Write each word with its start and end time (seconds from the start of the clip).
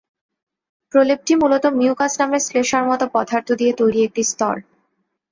প্রলেপটি 0.93 1.33
মূলত 1.35 1.63
মিউকাস 1.79 2.13
নামের 2.19 2.41
শ্লেষ্মার 2.41 2.83
মতো 2.85 3.05
পদার্থ 3.13 3.47
দিয়ে 3.51 3.73
তৈরি 3.73 3.99
একটি 4.03 4.21
স্তর। 4.23 4.55